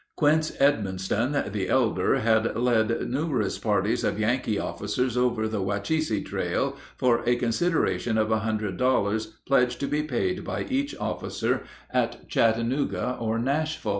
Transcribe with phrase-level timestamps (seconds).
[0.17, 6.75] Quince Edmonston, the elder, had led numerous parties of Yankee officers over the Wacheesa trail
[6.97, 12.27] for a consideration of a hundred dollars, pledged to be paid by each officer at
[12.27, 13.89] Chattanooga or Nashville.